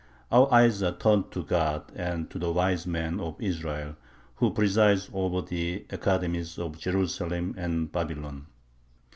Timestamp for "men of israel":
2.87-3.97